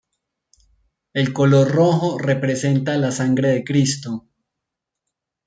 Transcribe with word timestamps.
El 1.13 1.31
color 1.31 1.69
rojo 1.73 2.17
representa 2.17 2.97
la 2.97 3.11
sangre 3.11 3.49
de 3.49 3.63
Cristo. 3.63 4.25